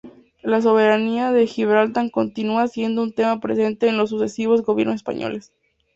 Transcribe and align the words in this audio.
La 0.41 0.63
soberanía 0.63 1.31
de 1.31 1.45
Gibraltar 1.45 2.09
continúa 2.09 2.67
siendo 2.67 3.03
un 3.03 3.13
tema 3.13 3.39
presente 3.39 3.87
en 3.87 3.97
los 3.97 4.09
sucesivos 4.09 4.63
gobiernos 4.63 4.95
españoles. 4.95 5.53